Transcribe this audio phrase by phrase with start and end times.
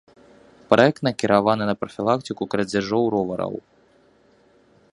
[0.71, 3.53] Праект накіраваны на прафілактыку крадзяжоў ровараў.